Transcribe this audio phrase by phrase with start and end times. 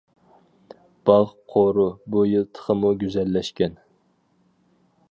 [1.09, 3.79] باغ قورۇ بۇ يىل تېخىمۇ گۈزەللەشكەن.